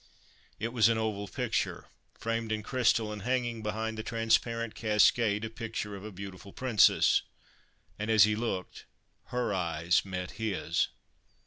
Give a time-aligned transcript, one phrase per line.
[0.59, 5.49] It was an oval picture, framed in crystal, and hanging behind the transparent cascade a
[5.51, 7.21] picture of a beautiful Princess.
[7.99, 8.85] And, as he looked,
[9.25, 10.87] her eyes met his.